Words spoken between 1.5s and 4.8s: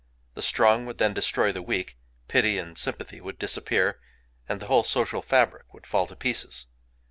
the weak; pity and sympathy would disappear; and the